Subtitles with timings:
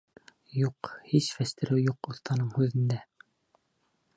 [0.59, 2.99] Юҡ, һис фәстереү юҡ оҫтаның һүҙендә.